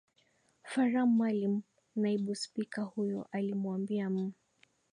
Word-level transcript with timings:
faram 0.71 1.09
maalim 1.17 1.61
naibu 1.95 2.35
spika 2.35 2.81
huyo 2.81 3.27
alimwambia 3.31 4.05
m 4.05 4.31